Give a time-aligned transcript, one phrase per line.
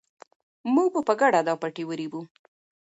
[0.73, 2.21] موږ به په ګډه دا پټی ورېبو.